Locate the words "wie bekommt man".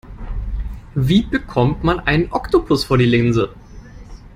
0.95-1.99